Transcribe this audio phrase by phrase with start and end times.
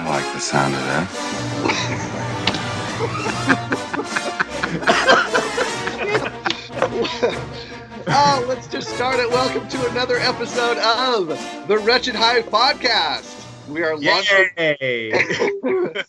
[0.00, 1.06] I like the sound of that.
[8.12, 9.30] Oh, let's just start it.
[9.30, 11.28] Welcome to another episode of
[11.68, 13.46] the Wretched Hive podcast.
[13.68, 14.48] We are launching.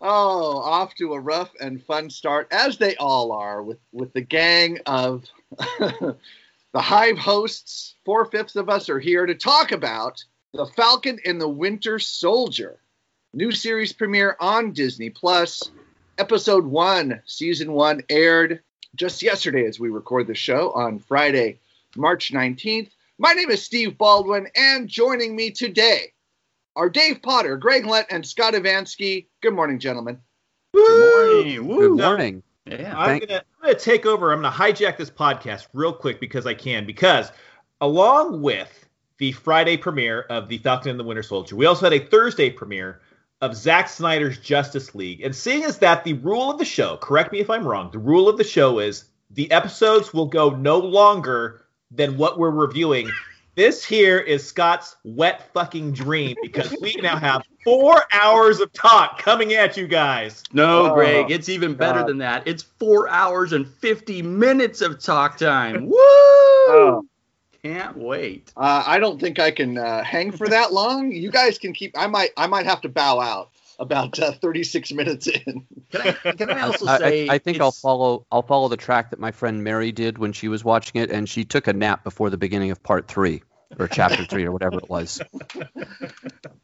[0.00, 4.20] oh, off to a rough and fun start, as they all are, with with the
[4.20, 5.24] gang of
[5.78, 6.16] the
[6.74, 7.94] Hive hosts.
[8.04, 10.22] Four fifths of us are here to talk about
[10.52, 12.79] the Falcon and the Winter Soldier,
[13.32, 15.70] new series premiere on Disney Plus.
[16.18, 18.60] Episode one, season one, aired
[18.94, 21.58] just yesterday as we record the show on Friday,
[21.96, 22.90] March 19th.
[23.18, 26.12] My name is Steve Baldwin, and joining me today
[26.76, 29.26] are Dave Potter, Greg Lent, and Scott Ivansky.
[29.42, 30.18] Good morning, gentlemen.
[30.74, 31.66] Good morning.
[31.66, 32.42] Good morning.
[32.66, 32.94] Yeah.
[32.96, 34.32] I'm Thank- gonna, I'm gonna take over.
[34.32, 36.86] I'm gonna hijack this podcast real quick because I can.
[36.86, 37.32] Because
[37.80, 38.86] along with
[39.18, 42.50] the Friday premiere of the Falcon and the Winter Soldier, we also had a Thursday
[42.50, 43.00] premiere
[43.40, 45.22] of Zack Snyder's Justice League.
[45.22, 47.98] And seeing as that the rule of the show, correct me if I'm wrong, the
[47.98, 53.08] rule of the show is the episodes will go no longer than what we're reviewing.
[53.56, 59.18] This here is Scott's wet fucking dream because we now have four hours of talk
[59.18, 60.44] coming at you guys.
[60.52, 62.08] No, Oh, Greg, it's even better God.
[62.08, 62.46] than that.
[62.46, 65.86] It's four hours and 50 minutes of talk time.
[65.90, 65.96] Woo!
[65.98, 67.04] Oh.
[67.62, 68.52] Can't wait.
[68.56, 71.12] Uh, I don't think I can uh, hang for that long.
[71.12, 71.96] You guys can keep.
[71.96, 72.30] I might.
[72.36, 75.66] I might have to bow out about uh, 36 minutes in.
[75.90, 77.28] Can I, can I also I, say?
[77.28, 78.26] I, I think I'll follow.
[78.30, 81.28] I'll follow the track that my friend Mary did when she was watching it, and
[81.28, 83.42] she took a nap before the beginning of part three
[83.78, 85.20] or chapter three or whatever it was.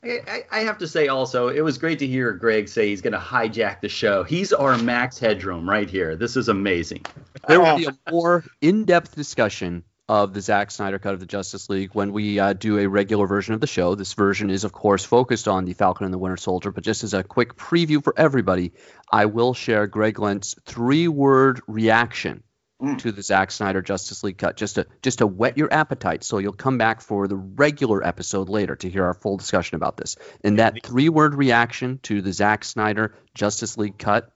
[0.02, 3.02] I, I- I have to say also, it was great to hear Greg say he's
[3.02, 4.24] going to hijack the show.
[4.24, 6.16] He's our Max Headroom right here.
[6.16, 7.04] This is amazing.
[7.48, 11.68] There will be a more in-depth discussion of the Zack Snyder cut of the Justice
[11.68, 13.94] League when we uh, do a regular version of the show.
[13.94, 16.70] This version is, of course, focused on the Falcon and the Winter Soldier.
[16.70, 18.72] But just as a quick preview for everybody,
[19.10, 22.42] I will share Greg Lent's three-word reaction
[22.78, 22.98] Mm.
[22.98, 26.36] to the Zack Snyder Justice League cut, just to just to whet your appetite, so
[26.36, 30.16] you'll come back for the regular episode later to hear our full discussion about this.
[30.44, 34.30] And that three-word reaction to the Zack Snyder Justice League cut,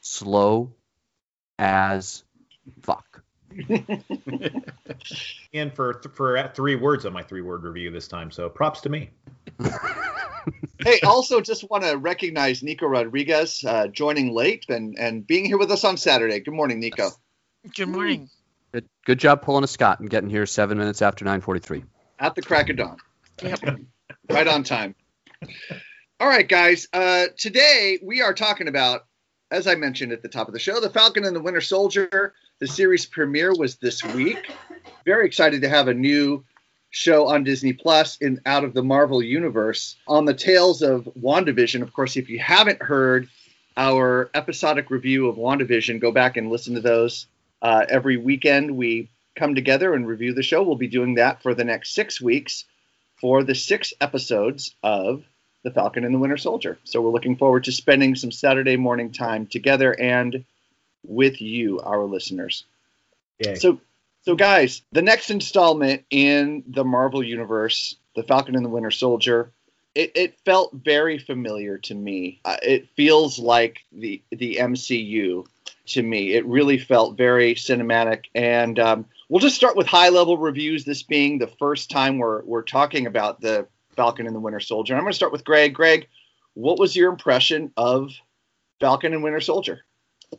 [0.00, 0.74] slow
[1.60, 2.24] as
[2.82, 3.07] fuck.
[5.54, 9.10] And for for three words on my three-word review this time, so props to me.
[10.84, 15.56] hey, also just want to recognize Nico Rodriguez uh, joining late and and being here
[15.56, 16.40] with us on Saturday.
[16.40, 17.10] Good morning, Nico.
[17.74, 18.28] Good morning.
[18.72, 21.84] Good, good job pulling a Scott and getting here seven minutes after 9:43.
[22.18, 22.98] At the crack of dawn.
[23.42, 23.78] Yep.
[24.30, 24.94] right on time.
[26.20, 26.88] All right, guys.
[26.92, 29.06] Uh, today we are talking about,
[29.50, 32.34] as I mentioned at the top of the show, The Falcon and the Winter Soldier.
[32.60, 34.50] The series premiere was this week.
[35.04, 36.44] Very excited to have a new
[36.90, 41.82] show on Disney Plus in out of the Marvel universe on the tales of WandaVision.
[41.82, 43.28] Of course, if you haven't heard
[43.76, 47.28] our episodic review of WandaVision, go back and listen to those.
[47.62, 50.64] Uh, every weekend we come together and review the show.
[50.64, 52.64] We'll be doing that for the next six weeks
[53.20, 55.22] for the six episodes of
[55.62, 56.76] The Falcon and the Winter Soldier.
[56.82, 60.44] So we're looking forward to spending some Saturday morning time together and
[61.08, 62.64] with you, our listeners.
[63.38, 63.54] Yeah.
[63.54, 63.80] So,
[64.22, 69.52] so guys, the next installment in the Marvel universe, The Falcon and the Winter Soldier,
[69.94, 72.40] it, it felt very familiar to me.
[72.44, 75.46] Uh, it feels like the the MCU
[75.86, 76.34] to me.
[76.34, 80.84] It really felt very cinematic, and um, we'll just start with high level reviews.
[80.84, 84.94] This being the first time we're we're talking about the Falcon and the Winter Soldier.
[84.94, 85.74] I'm going to start with Greg.
[85.74, 86.06] Greg,
[86.54, 88.12] what was your impression of
[88.80, 89.84] Falcon and Winter Soldier?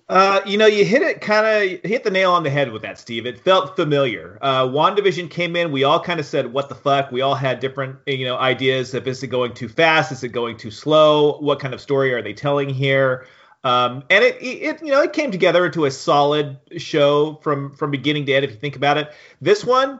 [0.07, 2.81] Uh, you know, you hit it kind of hit the nail on the head with
[2.83, 3.25] that, Steve.
[3.25, 4.37] It felt familiar.
[4.41, 5.71] Uh, WandaVision came in.
[5.71, 8.93] We all kind of said, "What the fuck?" We all had different, you know, ideas.
[8.93, 10.11] of is it going too fast?
[10.11, 11.37] Is it going too slow?
[11.39, 13.25] What kind of story are they telling here?
[13.63, 17.89] Um, and it, it, you know, it came together into a solid show from from
[17.91, 18.45] beginning to end.
[18.45, 19.99] If you think about it, this one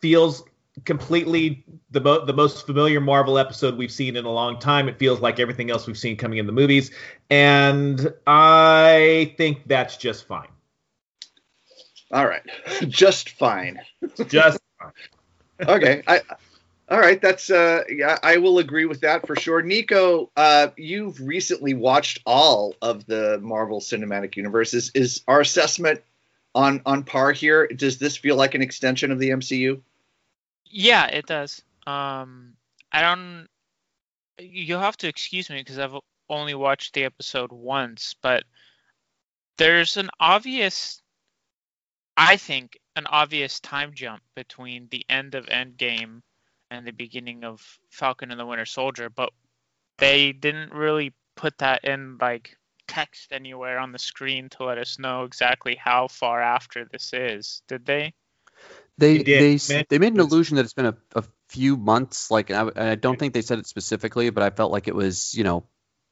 [0.00, 0.42] feels
[0.84, 4.88] completely the mo- the most familiar Marvel episode we've seen in a long time.
[4.88, 6.90] It feels like everything else we've seen coming in the movies,
[7.30, 10.48] and I think that's just fine.
[12.10, 12.42] All right,
[12.88, 13.80] just fine.
[14.28, 14.92] Just fine.
[15.66, 16.20] Okay, I
[16.88, 19.60] All right, that's uh yeah, I will agree with that for sure.
[19.60, 24.92] Nico, uh you've recently watched all of the Marvel Cinematic Universes.
[24.94, 26.00] Is, is our assessment
[26.54, 27.66] on on par here?
[27.66, 29.80] Does this feel like an extension of the MCU?
[30.70, 31.62] Yeah, it does.
[31.86, 32.54] Um,
[32.92, 33.48] I don't.
[34.38, 35.96] You'll have to excuse me because I've
[36.28, 38.44] only watched the episode once, but
[39.56, 41.02] there's an obvious,
[42.16, 46.22] I think, an obvious time jump between the end of Endgame
[46.70, 47.60] and the beginning of
[47.90, 49.30] Falcon and the Winter Soldier, but
[49.98, 52.56] they didn't really put that in like
[52.86, 57.62] text anywhere on the screen to let us know exactly how far after this is,
[57.68, 58.12] did they?
[58.98, 62.30] They They they Man- they made an illusion that it's been a, a few months.
[62.30, 65.34] Like I, I don't think they said it specifically, but I felt like it was
[65.34, 65.64] you know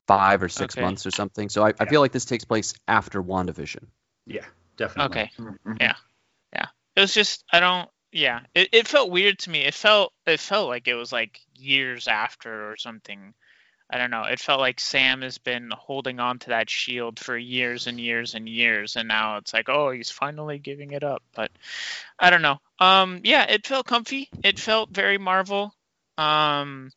[0.06, 0.82] five or six Okay.
[0.82, 1.48] months or something.
[1.48, 3.86] So I, I feel like this takes place after WandaVision.
[4.26, 4.44] Yeah,
[4.76, 5.22] definitely.
[5.22, 5.30] Okay.
[5.38, 5.80] Mhm.
[5.80, 5.94] Yeah,
[6.52, 6.66] yeah.
[6.94, 7.88] It was just I don't.
[8.12, 9.60] Yeah, it, it felt weird to me.
[9.60, 13.34] It felt it felt like it was like years after or something.
[13.88, 14.24] I don't know.
[14.24, 18.34] It felt like Sam has been holding on to that shield for years and years
[18.34, 21.22] and years, and now it's like, oh, he's finally giving it up.
[21.34, 21.52] But
[22.18, 22.58] I don't know.
[22.80, 24.28] Um, yeah, it felt comfy.
[24.42, 25.72] It felt very Marvel.
[26.18, 26.90] Um,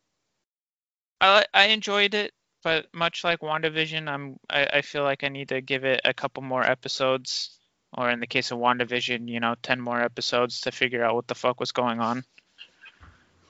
[1.20, 2.32] I I enjoyed it,
[2.64, 6.14] but much like WandaVision, I'm I, I feel like I need to give it a
[6.14, 7.56] couple more episodes,
[7.96, 11.28] or in the case of WandaVision, you know, ten more episodes to figure out what
[11.28, 12.24] the fuck was going on.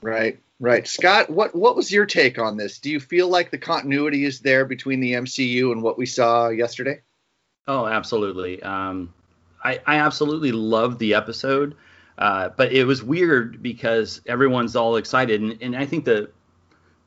[0.03, 0.87] Right, right.
[0.87, 2.79] Scott, what what was your take on this?
[2.79, 6.49] Do you feel like the continuity is there between the MCU and what we saw
[6.49, 7.01] yesterday?
[7.69, 8.63] Oh, absolutely.
[8.63, 9.13] Um,
[9.63, 11.77] I, I absolutely loved the episode,
[12.19, 16.31] uh, but it was weird because everyone's all excited, and, and I think the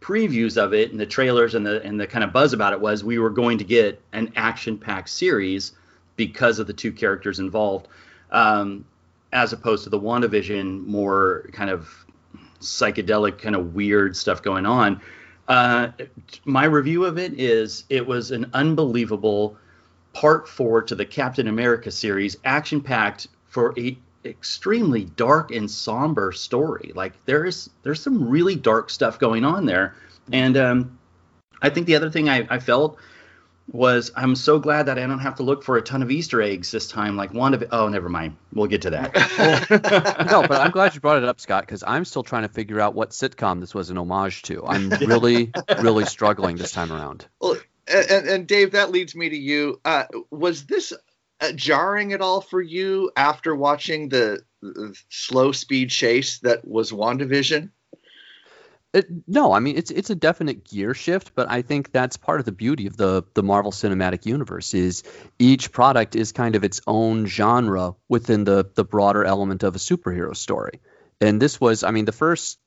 [0.02, 2.82] previews of it and the trailers and the and the kind of buzz about it
[2.82, 5.72] was we were going to get an action-packed series
[6.16, 7.88] because of the two characters involved,
[8.32, 8.86] um,
[9.32, 12.03] as opposed to the WandaVision more kind of
[12.64, 15.02] psychedelic, kind of weird stuff going on.
[15.48, 15.90] Uh,
[16.46, 19.58] my review of it is it was an unbelievable
[20.14, 26.32] part four to the Captain America series, action packed for a extremely dark and somber
[26.32, 26.92] story.
[26.96, 29.96] Like there's there's some really dark stuff going on there,
[30.32, 31.00] and um,
[31.62, 32.98] I think the other thing I, I felt
[33.72, 36.42] was I'm so glad that I don't have to look for a ton of Easter
[36.42, 37.16] eggs this time.
[37.16, 39.14] Like one of oh, never mind, we'll get to that.
[40.30, 42.80] no, but I'm glad you brought it up, Scott, because I'm still trying to figure
[42.80, 44.66] out what sitcom this was an homage to.
[44.66, 47.28] I'm really, really struggling this time around.
[47.40, 47.58] Well,
[47.88, 49.80] and, and Dave, that leads me to you.
[49.86, 50.94] Uh, was this
[51.42, 56.92] uh, jarring at all for you after watching the, the slow speed chase that was
[56.92, 57.70] WandaVision?
[58.94, 62.40] It, no, I mean it's it's a definite gear shift, but I think that's part
[62.40, 65.02] of the beauty of the the Marvel Cinematic Universe is
[65.40, 69.80] each product is kind of its own genre within the the broader element of a
[69.80, 70.80] superhero story.
[71.20, 72.60] And this was, I mean, the first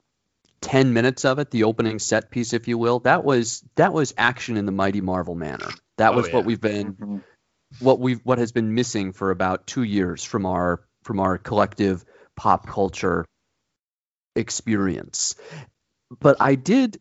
[0.63, 4.13] 10 minutes of it, the opening set piece if you will, that was that was
[4.19, 5.69] action in the mighty Marvel manner.
[5.99, 6.35] That Oh, was yeah.
[6.35, 7.19] what we've been mm-hmm.
[7.79, 12.05] what we've what has been missing for about 2 years from our from our collective
[12.35, 13.25] pop culture
[14.35, 15.37] experience
[16.21, 17.01] but I did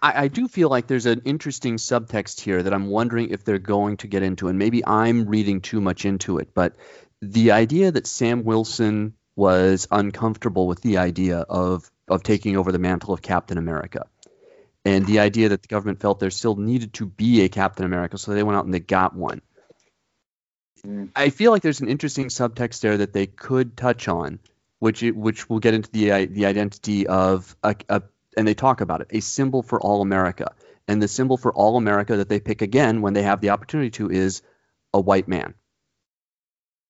[0.00, 3.58] I, I do feel like there's an interesting subtext here that I'm wondering if they're
[3.58, 6.54] going to get into, and maybe I'm reading too much into it.
[6.54, 6.76] But
[7.20, 12.78] the idea that Sam Wilson was uncomfortable with the idea of of taking over the
[12.78, 14.06] mantle of Captain America,
[14.84, 18.18] and the idea that the government felt there still needed to be a Captain America,
[18.18, 19.40] so they went out and they got one.
[20.86, 21.10] Mm.
[21.14, 24.40] I feel like there's an interesting subtext there that they could touch on,
[24.80, 28.02] which which will get into the the identity of a, a
[28.36, 30.54] and they talk about it a symbol for all America,
[30.88, 33.90] and the symbol for all America that they pick again when they have the opportunity
[33.90, 34.42] to is
[34.92, 35.54] a white man,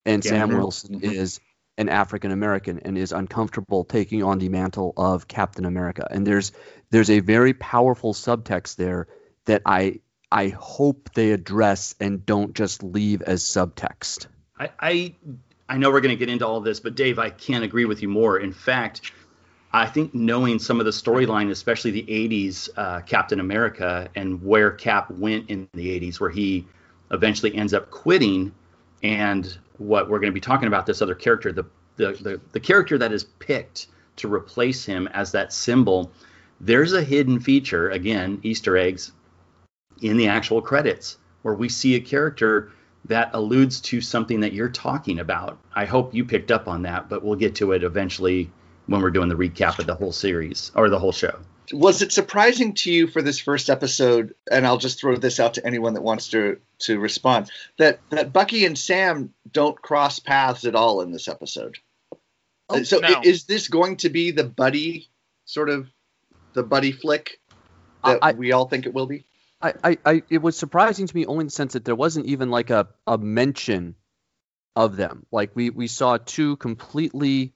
[0.04, 0.30] and Yeah.
[0.30, 0.48] Sam.
[0.50, 1.40] Wilson is
[1.78, 6.52] an African American and is uncomfortable taking on the mantle of Captain America, and there's
[6.90, 9.08] there's a very powerful subtext there
[9.46, 14.26] that I I hope they address and don't just leave as subtext.
[14.58, 15.14] I, I
[15.68, 18.02] I know we're going to get into all this, but Dave, I can't agree with
[18.02, 18.38] you more.
[18.38, 19.10] In fact,
[19.74, 24.70] I think knowing some of the storyline, especially the '80s uh, Captain America and where
[24.70, 26.66] Cap went in the '80s, where he
[27.10, 28.52] eventually ends up quitting,
[29.02, 31.64] and what we're going to be talking about this other character, the
[31.96, 33.86] the the, the character that is picked
[34.16, 36.12] to replace him as that symbol.
[36.60, 39.12] There's a hidden feature again, Easter eggs
[40.02, 42.70] in the actual credits where we see a character
[43.06, 45.58] that alludes to something that you're talking about.
[45.74, 48.50] I hope you picked up on that, but we'll get to it eventually
[48.92, 51.38] when we're doing the recap of the whole series or the whole show.
[51.72, 54.34] Was it surprising to you for this first episode?
[54.50, 57.50] And I'll just throw this out to anyone that wants to to respond.
[57.78, 61.78] That that Bucky and Sam don't cross paths at all in this episode.
[62.68, 63.08] Oh, so no.
[63.08, 65.08] i- is this going to be the buddy
[65.46, 65.88] sort of
[66.52, 67.40] the buddy flick
[68.04, 69.24] that I- we all think it will be?
[69.62, 72.26] I, I, I it was surprising to me only in the sense that there wasn't
[72.26, 73.94] even like a, a mention
[74.74, 75.24] of them.
[75.30, 77.52] Like we, we saw two completely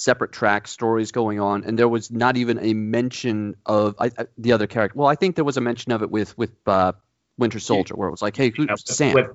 [0.00, 4.26] separate track stories going on, and there was not even a mention of I, I,
[4.38, 4.98] the other character.
[4.98, 6.92] Well, I think there was a mention of it with with uh,
[7.38, 9.26] Winter Soldier, where it was like, "Hey, who's Yeah, Sam?" With,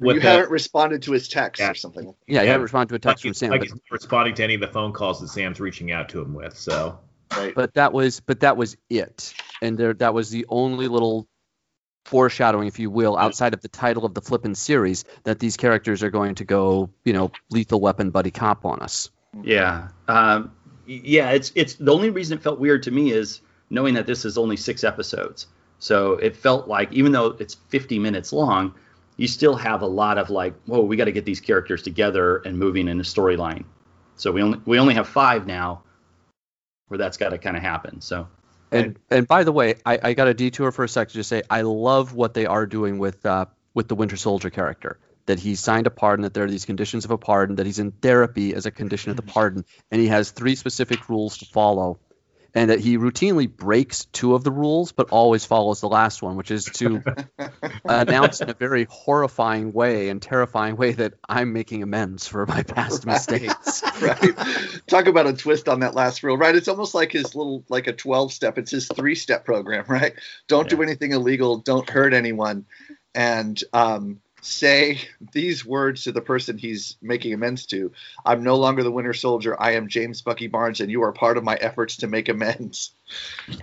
[0.00, 1.70] with you the, haven't responded to his text Yeah.
[1.70, 2.06] or something.
[2.26, 2.52] yeah, you yeah.
[2.52, 4.54] haven't responded to a text like, from Sam, like but, he's not responding to any
[4.54, 6.56] of the phone calls that Sam's reaching out to him with.
[6.56, 6.98] So
[7.36, 7.54] Right.
[7.54, 11.28] but that was but that was it, and there that was the only little
[12.06, 16.02] foreshadowing, if you will, outside of the title of the flippin' series that these characters
[16.02, 19.10] are going to go, you know, lethal weapon buddy cop on us.
[19.42, 19.88] Yeah.
[20.08, 20.52] Um,
[20.86, 24.24] yeah, it's it's the only reason it felt weird to me is knowing that this
[24.24, 25.46] is only six episodes.
[25.78, 28.74] So it felt like even though it's 50 minutes long,
[29.16, 32.38] you still have a lot of like, whoa, we got to get these characters together
[32.38, 33.64] and moving in a storyline.
[34.16, 35.82] So we only we only have five now,
[36.88, 38.00] where that's got to kind of happen.
[38.00, 38.28] So
[38.70, 41.28] And and by the way, I, I got a detour for a sec to just
[41.28, 44.98] say I love what they are doing with uh, with the Winter Soldier character.
[45.26, 47.78] That he signed a pardon, that there are these conditions of a pardon, that he's
[47.78, 51.46] in therapy as a condition of the pardon, and he has three specific rules to
[51.46, 51.98] follow,
[52.54, 56.36] and that he routinely breaks two of the rules, but always follows the last one,
[56.36, 57.02] which is to
[57.84, 62.62] announce in a very horrifying way and terrifying way that I'm making amends for my
[62.62, 63.82] past mistakes.
[64.00, 64.32] right.
[64.86, 66.54] Talk about a twist on that last rule, right?
[66.54, 68.56] It's almost like his little, like a 12 step.
[68.56, 70.12] It's his three step program, right?
[70.46, 71.58] Don't do anything illegal.
[71.58, 72.66] Don't hurt anyone.
[73.16, 75.00] And um, say
[75.32, 77.90] these words to the person he's making amends to
[78.24, 79.60] I'm no longer the Winter Soldier.
[79.60, 82.94] I am James Bucky Barnes, and you are part of my efforts to make amends.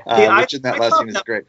[0.05, 1.45] Uh, I- which in that I last thought scene is great.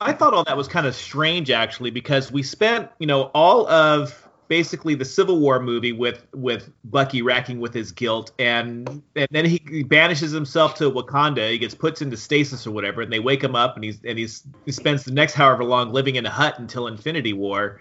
[0.00, 3.68] I thought all that was kind of strange actually because we spent, you know, all
[3.68, 9.28] of basically the Civil War movie with with Bucky racking with his guilt and and
[9.30, 11.50] then he, he banishes himself to Wakanda.
[11.50, 14.16] He gets put into stasis or whatever, and they wake him up and he's and
[14.18, 17.80] he's he spends the next however long living in a hut until Infinity War.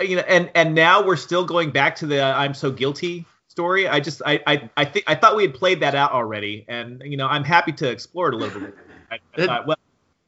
[0.00, 3.88] You know, and and now we're still going back to the I'm so guilty story.
[3.88, 7.02] I just I I I think I thought we had played that out already, and
[7.04, 8.74] you know I'm happy to explore it a little bit.
[9.10, 9.76] I, I thought, well,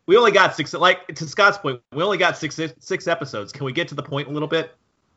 [0.06, 0.72] we only got six.
[0.72, 3.52] Like to Scott's point, we only got six six episodes.
[3.52, 4.74] Can we get to the point a little bit?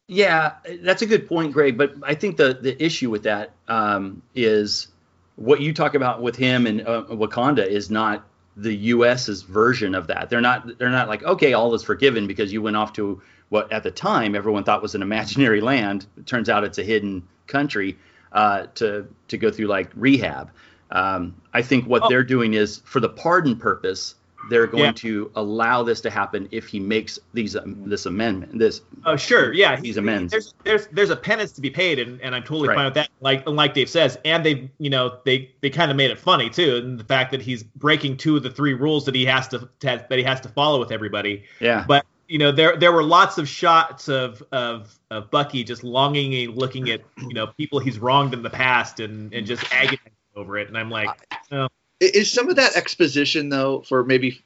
[0.07, 1.75] Yeah, that's a good point, Greg.
[1.75, 4.89] But I think the the issue with that um, is
[5.35, 8.23] what you talk about with him and uh, Wakanda is not
[8.55, 10.29] the U.S.'s version of that.
[10.29, 13.19] They're not they're not like okay, all is forgiven because you went off to
[13.53, 16.07] what at the time everyone thought was an imaginary land.
[16.17, 17.95] It turns out it's a hidden country
[18.31, 20.49] uh, to to go through like rehab.
[20.89, 22.09] Um, I think what Oh.
[22.09, 24.15] they're doing is for the pardon purpose.
[24.49, 24.91] They're going Yeah.
[25.07, 28.57] to allow this to happen if he makes these um, this amendment.
[28.59, 29.79] This Oh, sure, yeah.
[29.79, 30.31] He's amends.
[30.31, 32.75] There's there's there's a penance to be paid, and, and I'm totally Right.
[32.75, 33.09] fine with that.
[33.21, 36.49] Like like Dave says, and they you know they they kind of made it funny
[36.49, 39.47] too, and the fact that he's breaking two of the three rules that he has
[39.49, 41.43] to that he has to follow with everybody.
[41.61, 41.85] yeah.
[41.87, 46.47] But you know there there were lots of shots of of of Bucky just longingly
[46.47, 49.99] looking at you know people he's wronged in the past and and just agonizing
[50.35, 51.09] over it, and I'm like,
[51.51, 51.67] oh,
[51.99, 54.43] Is some of that exposition though for maybe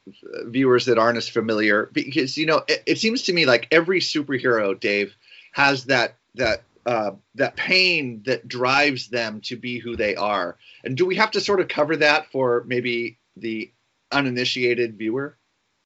[0.48, 1.89] viewers that aren't as familiar?
[1.94, 5.15] Because you know, it, it seems to me like every superhero, Dave,
[5.53, 10.58] has that that uh, that pain that drives them to be who they are.
[10.84, 13.72] And do we have to sort of cover that for maybe the
[14.12, 15.38] uninitiated viewer?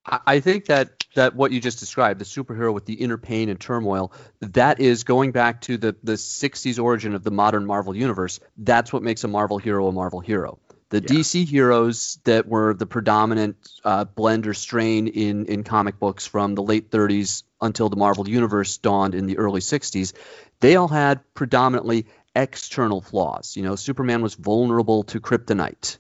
[0.06, 3.60] I think that that what you just described, the superhero with the inner pain and
[3.60, 8.40] turmoil, that is going back to the the 60s origin of the modern Marvel universe.
[8.58, 10.60] That's what makes a Marvel hero a Marvel hero.
[10.90, 13.56] The DC heroes that were the predominant
[13.86, 18.28] uh, blend or strain in in comic books from the late 30s until the Marvel
[18.28, 20.14] universe dawned in the early 60s,
[20.60, 23.56] they all had predominantly external flaws.
[23.56, 25.98] You know, Superman was vulnerable to kryptonite.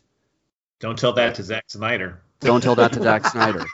[0.79, 2.22] don't tell that to Zack Snyder.
[2.41, 3.65] Don't tell that to Zack Snyder.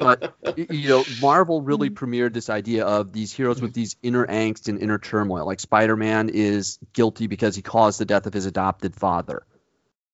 [0.00, 1.94] But you know, Marvel really hmm.
[1.94, 3.66] premiered this idea of these heroes hmm.
[3.66, 5.46] with these inner angst and inner turmoil.
[5.46, 9.44] Like Spider-Man is guilty because he caused the death of his adopted father.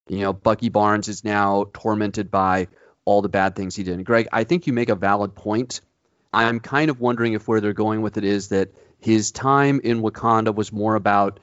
[0.09, 2.69] You know, Bucky Barnes is now tormented by
[3.05, 3.95] all the bad things he did.
[3.95, 5.81] And Greg, I think you make a valid point.
[6.33, 10.02] I'm kind of wondering if where they're going with it is that his time in
[10.02, 11.40] Wakanda was more about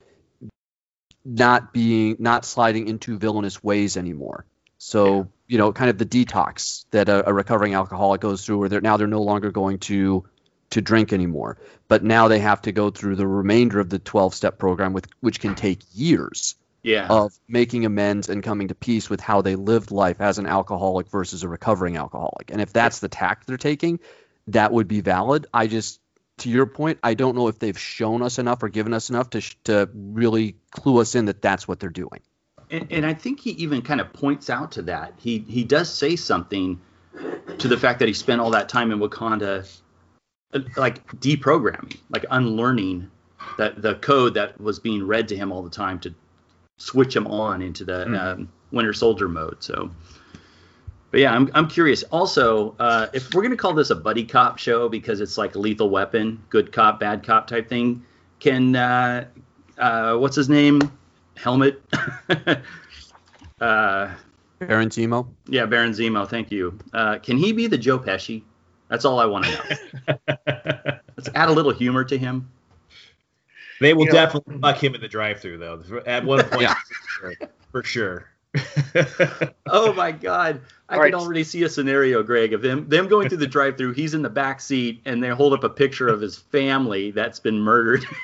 [1.25, 4.45] not being not sliding into villainous ways anymore.
[4.85, 8.69] So you know, kind of the detox that a, a recovering alcoholic goes through, where
[8.69, 10.25] they're now they're no longer going to
[10.71, 14.33] to drink anymore, but now they have to go through the remainder of the 12
[14.33, 17.07] step program, with which can take years yeah.
[17.07, 21.07] of making amends and coming to peace with how they lived life as an alcoholic
[21.09, 22.51] versus a recovering alcoholic.
[22.51, 23.99] And if that's the tack they're taking,
[24.47, 25.45] that would be valid.
[25.53, 26.01] I just,
[26.39, 29.29] to your point, I don't know if they've shown us enough or given us enough
[29.31, 32.21] to sh- to really clue us in that that's what they're doing.
[32.73, 35.13] And, and I think he even kind of points out to that.
[35.17, 36.81] He he does say something
[37.59, 39.69] to the fact that he spent all that time in Wakanda,
[40.53, 43.09] uh, like deprogramming, like unlearning
[43.57, 46.13] that the code that was being read to him all the time to
[46.77, 48.19] switch him on into the Mm.
[48.19, 49.57] um, Winter Soldier mode.
[49.59, 49.91] So,
[51.11, 52.01] but yeah, I'm I'm curious.
[52.11, 55.91] Also, uh, if we're gonna call this a buddy cop show because it's like Lethal
[55.91, 58.03] Weapon, good cop, bad cop type thing,
[58.39, 59.25] can uh,
[59.77, 60.81] uh, what's his name?
[61.35, 61.81] Helmet.
[63.61, 64.13] uh,
[64.59, 65.27] Baron Zemo.
[65.47, 66.27] yeah, Baron Zemo.
[66.27, 66.77] Thank you.
[66.93, 68.43] Uh, can he be the Joe Pesci?
[68.89, 70.15] That's all I want to know.
[71.17, 72.49] Let's add a little humor to him.
[73.81, 75.81] They will You know- definitely fuck him in the drive-through though.
[76.05, 76.75] At one point, Yeah.
[77.71, 78.29] for sure.
[79.67, 80.61] Oh my God!
[80.93, 81.21] I All can right.
[81.23, 83.93] already see a scenario, Greg, of them them going through the drive-through.
[83.93, 87.39] He's in the back seat, and they hold up a picture of his family that's
[87.39, 88.05] been murdered.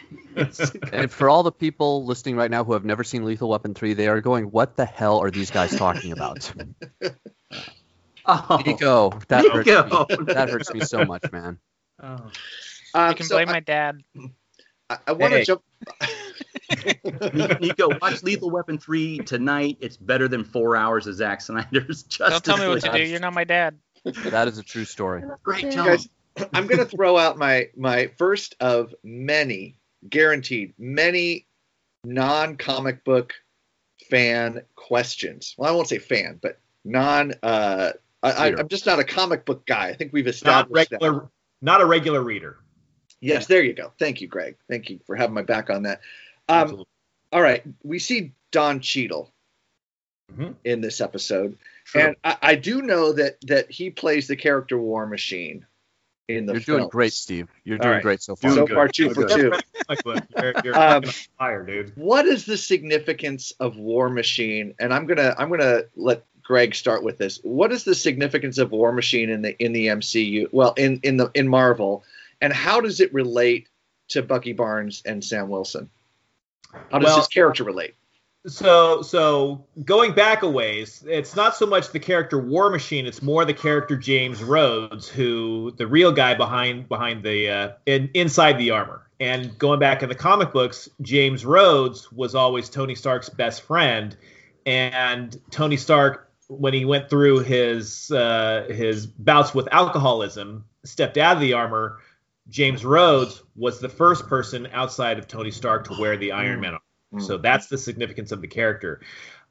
[0.94, 3.94] And for all the people listening right now who have never seen Lethal Weapon 3,
[3.94, 6.50] they are going, what the hell are these guys talking about?
[8.26, 10.34] oh, Nico, that hurts, me.
[10.34, 11.60] that hurts me so much, man.
[12.02, 12.32] Oh.
[12.94, 14.02] Um, You can so blame I, my dad.
[14.90, 15.46] I, I want to Hey.
[15.46, 15.62] jump.
[17.62, 19.78] Nico, watch Lethal Weapon 3 tonight.
[19.80, 23.04] It's better than four hours of Zack Snyder's Justice Don't tell me what to do.
[23.04, 23.78] You're not my dad.
[24.24, 25.24] That is a true story.
[25.44, 25.86] Great job.
[25.88, 26.08] guys,
[26.54, 29.76] I'm going to throw out my my first of many,
[30.10, 31.48] guaranteed, many
[32.06, 33.34] non-comic book
[34.10, 35.56] fan questions.
[35.58, 37.34] Well, I won't say fan, but non.
[37.44, 37.92] Uh,
[38.24, 39.88] I, I, I'm just not a comic book guy.
[39.88, 41.30] I think we've not established that.
[41.62, 42.58] not a regular reader.
[43.22, 43.92] Yes, there you go.
[44.00, 44.56] Thank you, Greg.
[44.70, 46.02] Thank you for having my back on that.
[46.48, 46.84] Um,
[47.32, 49.32] all right, we see Don Cheadle
[50.34, 50.56] Mhm.
[50.64, 52.02] in this episode, True.
[52.02, 55.66] and I, I do know that that he plays the character War Machine
[56.28, 56.78] in the You're film.
[56.80, 57.48] doing great, Steve.
[57.64, 58.04] You're doing right.
[58.04, 58.52] great so far.
[58.52, 58.76] So good.
[58.76, 59.52] far, two for two.
[60.38, 61.04] You're, you're Um,
[61.40, 61.92] fire, dude.
[61.96, 64.76] what is the significance of War Machine?
[64.80, 67.40] And I'm gonna I'm gonna let Greg start with this.
[67.44, 70.48] What is the significance of War Machine in the in the MCU?
[70.52, 72.04] Well, in in the in Marvel,
[72.42, 73.70] and how does it relate
[74.10, 75.90] to Bucky Barnes and Sam Wilson?
[76.92, 77.96] How does Well- his character relate?
[78.48, 83.22] So, so going back a ways, it's not so much the character War Machine; it's
[83.22, 88.58] more the character James Rhodes, who the real guy behind behind the uh, in, inside
[88.58, 89.10] the armor.
[89.20, 94.16] And going back in the comic books, James Rhodes was always Tony Stark's best friend,
[94.66, 101.36] and Tony Stark, when he went through his uh, his bouts with alcoholism, stepped out
[101.36, 102.00] of the armor.
[102.50, 106.74] James Rhodes was the first person outside of Tony Stark to wear the Iron Man
[106.74, 107.26] armor.
[107.26, 109.02] So that's the significance of the character.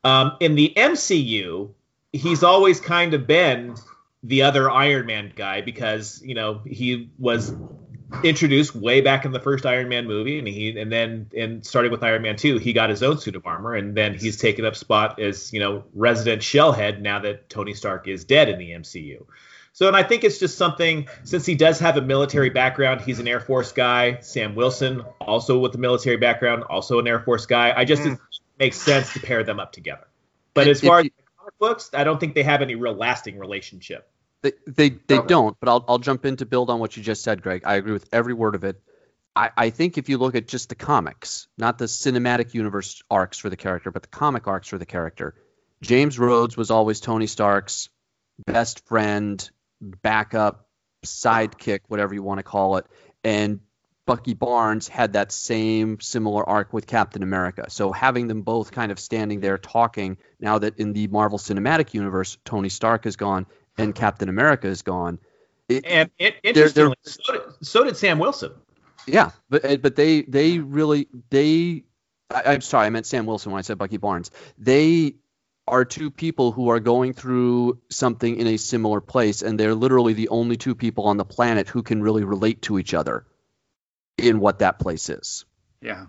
[0.04, 1.70] Um, in the MCU,
[2.12, 3.74] he's always kind of been
[4.22, 7.54] the other Iron Man guy because you know he was
[8.24, 11.90] introduced way back in the first Iron Man movie, and he and then and starting
[11.90, 14.64] with Iron Man two, he got his own suit of armor, and then he's taken
[14.64, 18.70] up spot as you know resident shellhead now that Tony Stark is dead in the
[18.70, 19.24] MCU.
[19.78, 23.20] So, and I think it's just something since he does have a military background, he's
[23.20, 24.18] an Air Force guy.
[24.22, 27.72] Sam Wilson, also with a military background, also an Air Force guy.
[27.76, 28.18] I just it mm.
[28.58, 30.08] makes sense to pair them up together.
[30.52, 32.74] But And as far as you- the comic books, I don't think they have any
[32.74, 34.10] real lasting relationship.
[34.42, 37.22] They they, they don't, but I'll I'll jump in to build on what you just
[37.22, 37.62] said, Greg.
[37.64, 38.82] I agree with every word of it.
[39.36, 43.38] I, I think if you look at just the comics, not the cinematic universe arcs
[43.38, 45.36] for the character, but the comic arcs for the character,
[45.82, 47.90] James Rhodes was always Tony Stark's
[48.44, 49.48] best friend,
[49.80, 50.68] backup,
[51.04, 52.86] sidekick, whatever you want to call it.
[53.24, 53.60] And
[54.06, 57.66] Bucky Barnes had that same similar arc with Captain America.
[57.68, 61.92] So having them both kind of standing there talking now that in the Marvel Cinematic
[61.94, 65.18] Universe, Tony Stark is gone and Captain America is gone.
[65.68, 68.52] It, And it, They're- they're- interestingly, so, did, so did Sam Wilson.
[69.06, 71.84] yeah, but uh, but they they really they
[72.30, 74.30] I, I'm sorry, I meant Sam Wilson when I said Bucky Barnes.
[74.56, 75.16] They
[75.68, 80.12] are two people who are going through something in a similar place, and they're literally
[80.14, 83.24] the only two people on the planet who can really relate to each other
[84.16, 85.44] in what that place is.
[85.80, 86.06] Yeah.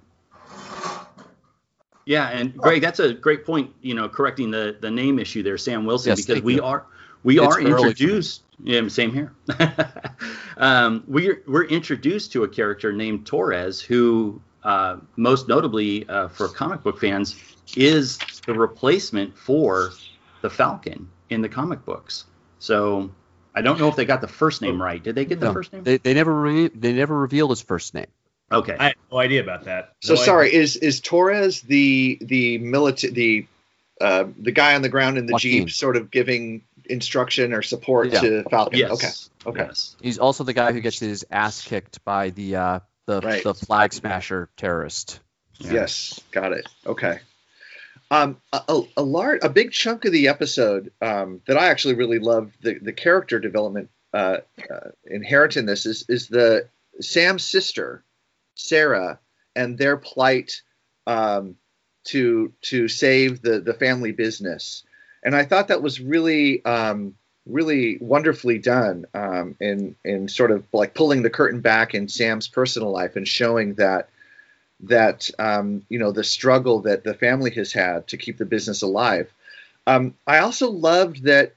[2.06, 3.72] Yeah, and Greg, that's a great point.
[3.82, 6.64] You know, correcting the the name issue there, Sam Wilson, Yes, because we you.
[6.64, 6.88] are
[7.24, 7.90] we It's are early for me.
[7.90, 8.44] introduced.
[8.64, 9.32] Yeah, same here.
[10.58, 16.48] um, we're we're introduced to a character named Torres, who uh, most notably uh, for
[16.48, 17.36] comic book fans
[17.76, 18.18] is
[18.54, 19.92] the replacement for
[20.42, 22.26] the Falcon in the comic books.
[22.60, 23.12] So
[23.56, 25.02] I don't know if they got the first name right.
[25.02, 25.84] Did they get the No, first name?
[25.84, 28.08] They, they never re- they never revealed his first name.
[28.52, 28.76] okay.
[28.80, 29.94] I had no idea about that.
[30.02, 33.48] So No sorry, is is Torres the the military the
[34.02, 35.68] uh, the guy on the ground in the Joaquin.
[35.68, 38.22] jeep, sort of giving instruction or support Yeah.
[38.22, 38.80] to Falcon?
[38.80, 38.92] yes.
[39.46, 39.68] Okay, okay.
[39.68, 39.96] Yes.
[40.02, 43.44] He's also the guy who gets his ass kicked by the uh, the Right.
[43.44, 45.20] the flag smasher terrorist.
[45.60, 45.74] Yeah.
[45.74, 46.66] Yes, got it.
[46.86, 47.20] Okay.
[48.12, 52.18] Um, a, a, large, a big chunk of the episode um, that I actually really
[52.18, 54.38] loved the the character development uh,
[54.70, 56.68] uh, inherent in this is is the
[57.02, 58.04] Sam's sister,
[58.56, 59.20] Sarah,
[59.56, 60.62] and their plight
[61.06, 61.56] um,
[62.06, 64.84] to to save the the family business,
[65.24, 67.14] and I thought that was really um,
[67.46, 72.48] really wonderfully done um, in in sort of like pulling the curtain back in Sam's
[72.48, 74.10] personal life and showing that
[74.82, 78.82] that um, you know the struggle that the family has had to keep the business
[78.82, 79.32] alive.
[79.88, 81.56] Um, I also loved that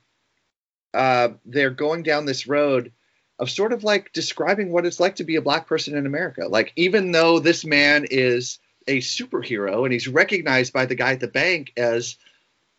[0.95, 2.93] uh, they're going down this road
[3.39, 6.47] of sort of like describing what it's like to be a black person in America.
[6.47, 11.21] Like even though this man is a superhero and he's recognized by the guy at
[11.21, 12.17] the bank as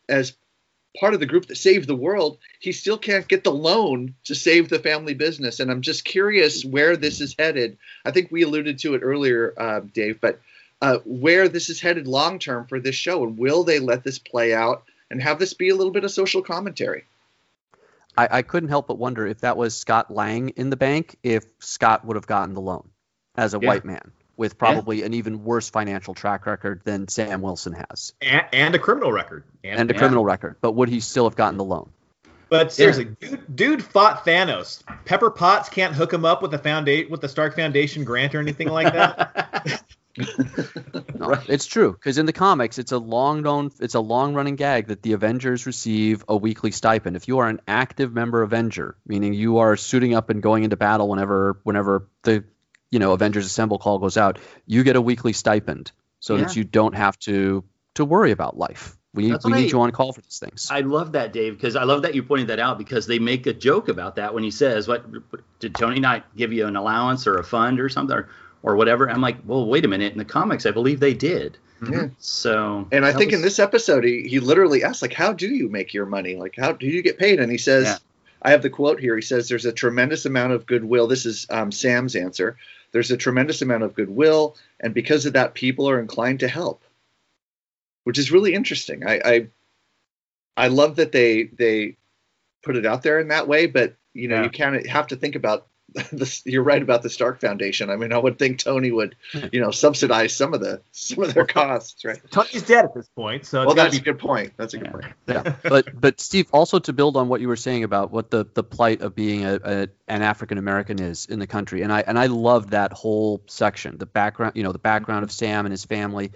[0.09, 0.35] as
[0.99, 4.35] part of the group that saved the world, he still can't get the loan to
[4.35, 5.59] save the family business.
[5.59, 7.77] And I'm just curious where this is headed.
[8.05, 10.39] I think we alluded to it earlier, uh, Dave, but
[10.81, 14.19] uh, where this is headed long term for this show, and will they let this
[14.19, 17.05] play out and have this be a little bit of social commentary?
[18.17, 21.45] I, I couldn't help but wonder if that was Scott Lang in the bank, if
[21.59, 22.89] Scott would have gotten the loan
[23.35, 23.69] as a Yeah.
[23.69, 24.11] white man
[24.43, 28.79] with probably an even worse financial track record than Sam Wilson has and, and a
[28.79, 29.45] criminal record.
[29.63, 30.57] and a criminal record.
[30.59, 31.89] But would he still have gotten the loan?
[32.49, 34.83] But seriously, dude, dude fought Thanos.
[35.05, 38.39] Pepper Potts can't hook him up with the foundation with the Stark Foundation grant or
[38.39, 39.81] anything like that.
[41.15, 44.55] No, it's true because in the comics, it's a long known, it's a long running
[44.55, 47.15] gag that the Avengers receive a weekly stipend.
[47.15, 50.75] If you are an active member Avenger, meaning you are suiting up and going into
[50.75, 52.43] battle whenever, whenever the,
[52.93, 56.63] you know, Avengers Assemble call goes out, you get a weekly stipend so that you
[56.63, 57.63] don't have to
[57.95, 58.95] to worry about life.
[59.15, 60.69] We That's we need I- you on call for these things.
[60.71, 63.45] I love that, Dave, because I love that you pointed that out because they make
[63.47, 65.05] a joke about that when he says, "What
[65.59, 68.29] did Tony not give you an allowance or a fund or something or,
[68.63, 70.11] or whatever?" I'm like, "Well, wait a minute.
[70.13, 71.57] In the comics, I believe they did."
[71.91, 72.07] Yeah.
[72.19, 75.47] So, And I think was- in this episode, he, he literally asks, like, how do
[75.47, 76.35] you make your money?
[76.37, 77.39] Like, how do you get paid?
[77.41, 77.97] And he says, Yeah.
[78.41, 79.15] I have the quote here.
[79.17, 81.07] He says, there's a tremendous amount of goodwill.
[81.07, 82.55] This is um, Sam's answer.
[82.93, 84.55] There's a tremendous amount of goodwill.
[84.79, 86.81] And because of that, people are inclined to help,
[88.05, 89.05] which is really interesting.
[89.05, 89.47] I, I,
[90.55, 91.97] I love that they, they
[92.63, 94.43] put it out there in that way, but you know, Yeah.
[94.43, 95.67] you kind of have to think about
[96.11, 96.41] this.
[96.45, 97.89] You're right about the Stark Foundation.
[97.89, 99.15] I mean, I would think Tony would,
[99.51, 102.19] you know, subsidize some of the, some of their costs, right?
[102.31, 104.53] Tony's dead at this point, so Well, gotta that's a good point.
[104.57, 105.05] That's a good point.
[105.27, 108.45] yeah, but but Steve, also to build on what you were saying about what the
[108.53, 112.01] the plight of being a, a an African American is in the country, and I
[112.01, 115.45] and I love that whole section, the background, you know, the background of mm-hmm.
[115.45, 116.31] Sam and his family.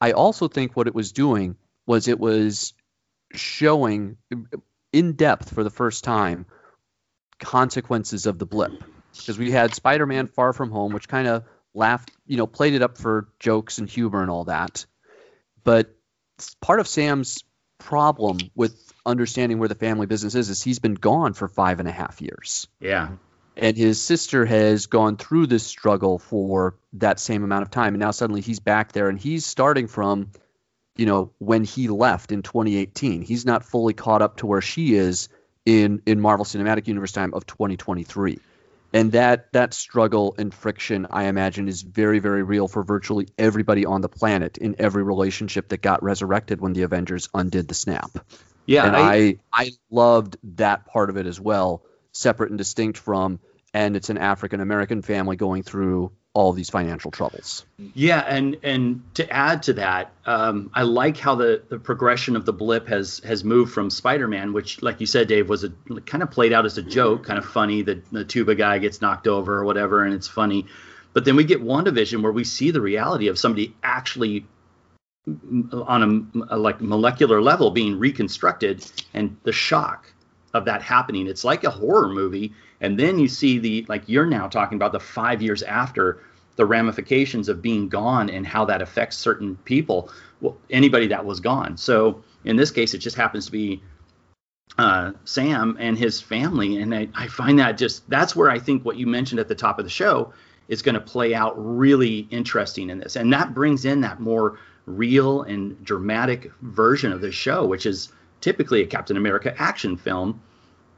[0.00, 2.74] I also think what it was doing was it was
[3.32, 4.16] showing
[4.92, 6.46] in depth for the first time
[7.38, 8.82] consequences of the blip
[9.16, 12.82] because we had Spider-Man Far From Home, which kind of laughed, you know, played it
[12.82, 14.86] up for jokes and humor and all that,
[15.64, 15.94] but
[16.60, 17.44] part of Sam's
[17.78, 21.88] problem with understanding where the family business is is he's been gone for five and
[21.88, 22.66] a half years.
[22.80, 23.10] yeah,
[23.56, 27.94] And his sister has gone through this struggle for that same amount of time.
[27.94, 30.30] And now suddenly he's back there and he's starting from,
[30.96, 33.22] you know, when he left in 2018.
[33.22, 35.28] He's not fully caught up to where she is
[35.64, 38.38] in, in Marvel Cinematic Universe time of 2023.
[38.92, 43.84] And that that struggle and friction, I imagine, is very, very real for virtually everybody
[43.84, 48.10] on the planet in every relationship that got resurrected when the Avengers undid the snap.
[48.64, 48.86] yeah.
[48.86, 53.40] and I, I, I loved that part of it as well, separate and distinct from,
[53.74, 57.64] and it's an African American family going through all these financial troubles.
[57.94, 62.44] Yeah, and and to add to that, um, I like how the the progression of
[62.44, 65.70] the blip has has moved from Spider-Man, which, like you said, Dave, was a
[66.04, 67.80] kind of played out as a joke, kind of funny.
[67.80, 70.66] The the tuba guy gets knocked over or whatever, and it's funny.
[71.14, 74.44] But then we get WandaVision where we see the reality of somebody actually
[75.26, 80.12] on a, a like molecular level being reconstructed, and the shock
[80.54, 81.26] of that happening.
[81.26, 84.92] It's like a horror movie, and then you see the like you're now talking about
[84.92, 86.20] the five years after
[86.56, 91.40] the ramifications of being gone and how that affects certain people, well, anybody that was
[91.40, 91.76] gone.
[91.76, 93.82] So in this case, it just happens to be
[94.78, 98.84] uh, Sam and his family, and I, I find that just that's where I think
[98.84, 100.32] what you mentioned at the top of the show
[100.68, 104.58] is going to play out really interesting in this, and that brings in that more
[104.86, 110.40] real and dramatic version of the show, which is typically a Captain America action film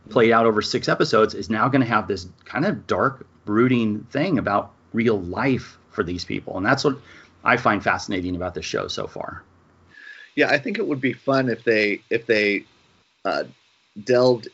[0.09, 4.01] played out over six episodes, is now going to have this kind of dark, brooding
[4.11, 6.96] thing about real life for these people, and that's what
[7.44, 9.42] I find fascinating about this show so far.
[10.35, 12.64] Yeah, I think it would be fun if they if they
[13.24, 13.44] uh,
[14.03, 14.48] delved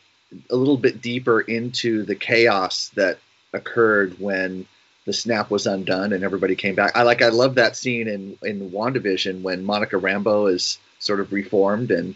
[0.49, 3.19] a little bit deeper into the chaos that
[3.53, 4.67] occurred when
[5.05, 6.97] the snap was undone and everybody came back.
[6.97, 11.31] I like I love that scene in in WandaVision when Monica Rambeau is sort of
[11.31, 12.15] reformed and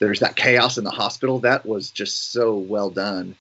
[0.00, 1.40] there's that chaos in the hospital.
[1.40, 3.36] That was just so well done.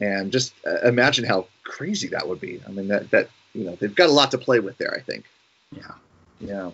[0.00, 2.60] And just uh, imagine how crazy that would be.
[2.66, 4.94] I mean that that you know they've got a lot to play with there.
[4.94, 5.24] I think.
[5.70, 5.92] Yeah.
[6.40, 6.70] Yeah.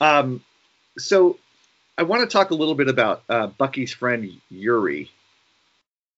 [0.00, 0.44] Um,
[0.98, 1.38] so
[1.96, 5.10] I want to talk a little bit about uh, Bucky's friend Yuri.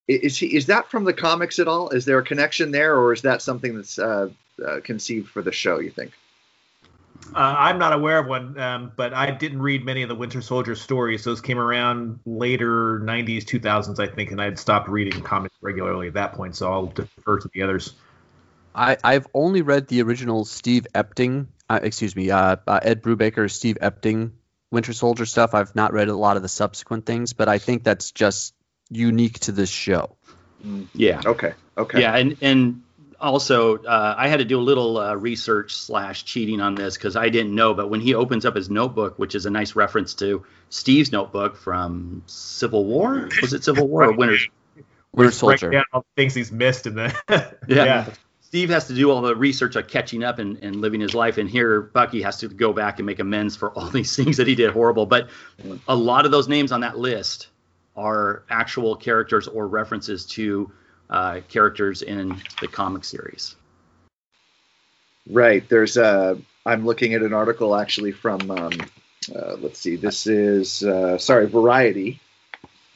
[0.08, 1.90] Is he is that from the comics at all?
[1.90, 4.30] Is there a connection there, or is that something that's uh,
[4.64, 5.78] uh, conceived for the show?
[5.78, 6.12] You think?
[7.34, 10.42] Uh, I'm not aware of one, um, but I didn't read many of the Winter
[10.42, 11.24] Soldier stories.
[11.24, 16.08] Those came around later 90s, 2000s, I think, and I had stopped reading comics regularly
[16.08, 16.56] at that point.
[16.56, 17.94] So I'll defer to the others.
[18.74, 23.50] I, I've only read the original Steve Epting, uh, excuse me, uh, uh, Ed Brubaker,
[23.50, 24.32] Steve Epting
[24.70, 25.54] Winter Soldier stuff.
[25.54, 28.54] I've not read a lot of the subsequent things, but I think that's just
[28.90, 30.16] unique to this show.
[30.94, 31.20] Yeah.
[31.24, 31.54] Okay.
[31.76, 32.00] Okay.
[32.00, 32.82] Yeah, and and
[33.22, 37.16] also uh, I had to do a little uh, research slash cheating on this because
[37.16, 37.72] I didn't know.
[37.72, 41.56] But when he opens up his notebook, which is a nice reference to Steve's notebook
[41.56, 44.38] from Civil War, was it Civil War or Winter?
[45.14, 45.70] Winter Break Soldier.
[45.70, 47.14] down all the things he's missed in the.
[47.68, 47.84] Yeah.
[47.84, 48.14] yeah.
[48.40, 51.38] Steve has to do all the research of catching up and, and living his life,
[51.38, 54.46] and here Bucky has to go back and make amends for all these things that
[54.46, 55.06] he did horrible.
[55.06, 55.30] But
[55.88, 57.48] a lot of those names on that list
[57.96, 60.70] are actual characters or references to
[61.12, 63.54] uh, characters in the comic series.
[65.30, 65.68] Right.
[65.68, 68.72] There's uh I'm looking at an article actually from um,
[69.34, 69.96] uh, let's see.
[69.96, 72.18] This is uh, sorry, Variety.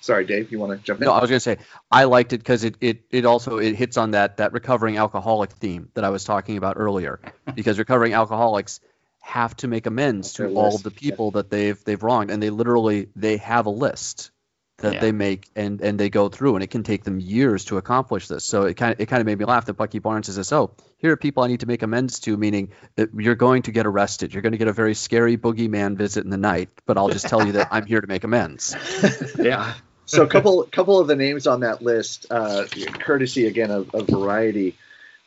[0.00, 0.52] Sorry, Dave.
[0.52, 1.06] You want to jump in?
[1.06, 1.58] No, I was gonna say
[1.90, 5.52] I liked it because it, it it also it hits on that that recovering alcoholic
[5.52, 7.20] theme that I was talking about earlier.
[7.54, 8.80] because recovering alcoholics
[9.20, 12.42] have to make amends to all list, of the people that they've they've wronged, and
[12.42, 14.30] they literally they have a list
[14.78, 15.00] that Yeah.
[15.00, 18.28] they make and and they go through, and it can take them years to accomplish
[18.28, 18.44] this.
[18.44, 20.72] So it kind of it kind of made me laugh that Bucky Barnes says, "Oh,
[20.98, 22.70] here are people I need to make amends to," meaning
[23.16, 24.34] you're going to get arrested.
[24.34, 27.26] You're going to get a very scary boogeyman visit in the night, but I'll just
[27.26, 28.74] tell you that I'm here to make amends.
[29.38, 29.74] Yeah.
[30.04, 32.64] so a couple couple of the names on that list, uh,
[32.98, 34.76] courtesy again of, of Variety.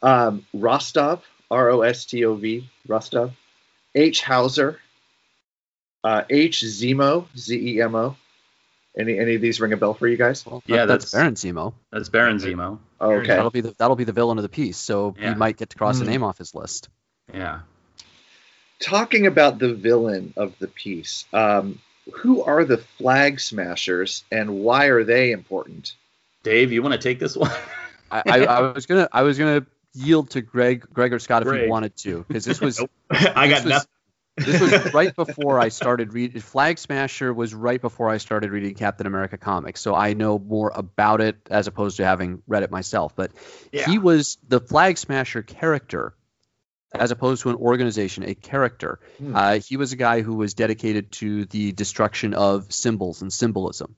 [0.02, 3.32] Um, Rostov, R O S T O V, Rostov.
[3.96, 4.80] H Hauser.
[6.04, 8.16] Uh, H Zemo, Z E M O.
[9.00, 10.46] Any any of these ring a bell for you guys?
[10.46, 11.74] Well, Yeah, that- that's that's- Baron Zemo.
[11.92, 12.80] That's Baron Zemo.
[13.00, 13.28] Okay.
[13.28, 14.78] That'll be the that'll be the villain of the piece.
[14.78, 15.30] So Yeah.
[15.30, 16.10] he might get to cross a Hmm.
[16.10, 16.90] name off his list.
[17.34, 17.60] Yeah.
[18.80, 21.80] Talking about the villain of the piece, um,
[22.14, 25.94] who are the Flag Smashers and why are they important?
[26.44, 27.52] Dave, you want to take this one?
[28.10, 31.48] I, I, I was gonna I was gonna yield to Greg Greg or Scott if
[31.50, 31.64] Greg.
[31.64, 32.80] you wanted to because this was
[33.12, 33.90] I got was- nothing.
[34.40, 38.74] This was right before I started reading Flag Smasher was right before I started reading
[38.76, 42.72] Captain America comics, so I know more about it as opposed to having read it
[42.72, 43.16] myself.
[43.16, 43.32] But
[43.88, 46.16] he was the Flag Smasher character
[46.94, 49.00] as opposed to an organization, a character.
[49.18, 49.36] Hmm.
[49.36, 53.96] Uh, he was a guy who was dedicated to the destruction of symbols and symbolism,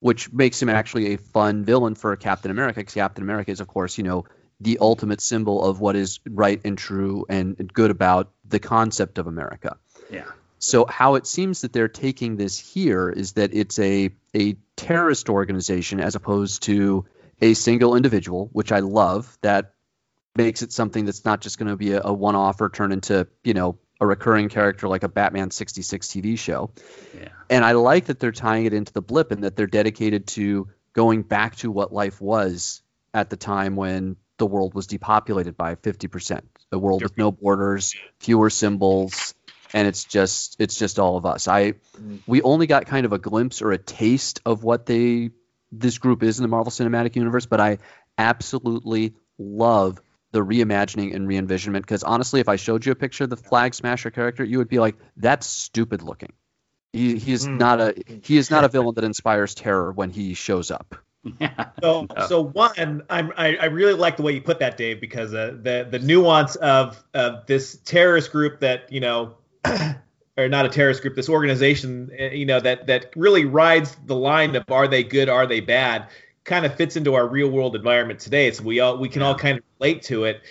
[0.00, 2.80] which makes him actually a fun villain for Captain America.
[2.80, 4.26] Because Captain America is, of course, you know,
[4.60, 9.26] the ultimate symbol of what is right and true and good about the concept of
[9.26, 9.78] America.
[10.10, 10.30] Yeah.
[10.58, 15.28] So how it seems that they're taking this here is that it's a a terrorist
[15.28, 17.04] organization as opposed to
[17.40, 19.36] a single individual, which I love.
[19.42, 19.74] That
[20.36, 23.28] makes it something that's not just going to be a, a one-off or turn into
[23.42, 26.70] you know a recurring character like a Batman 66 TV show.
[27.16, 27.28] Yeah.
[27.50, 30.68] And I like that they're tying it into the blip and that they're dedicated to
[30.94, 35.76] going back to what life was at the time when the world was depopulated by
[35.76, 36.40] 50%.
[36.72, 39.34] A world with no borders, fewer symbols,
[39.74, 41.46] and it's just it's just all of us.
[41.48, 42.20] I Mm.
[42.26, 45.30] we only got kind of a glimpse or a taste of what they
[45.70, 47.78] this group is in the Marvel Cinematic Universe, but I
[48.16, 50.00] absolutely love
[50.32, 53.74] the reimagining and re-envisionment because honestly, if I showed you a picture of the Flag
[53.74, 56.32] Smasher character, you would be like, "That's stupid looking."
[56.92, 57.58] He, he is Mm.
[57.58, 60.94] not a he is not a villain that inspires terror when he shows up.
[61.40, 61.66] Yeah.
[61.82, 62.26] So, Oh.
[62.28, 65.56] so one, I'm, I, I really like the way you put that, Dave, because uh,
[65.60, 69.34] the the nuance of of this terrorist group that you know,
[70.36, 74.16] or not a terrorist group, this organization, uh, you know, that that really rides the
[74.16, 76.08] line of are they good, are they bad,
[76.44, 78.50] kind of fits into our real world environment today.
[78.50, 80.42] So we all we can all kind of relate to it,